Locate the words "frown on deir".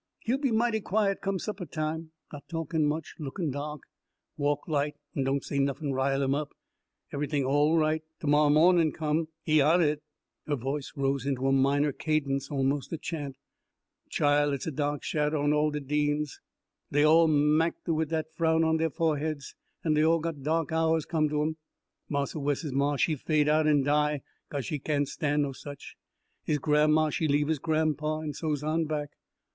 18.33-18.89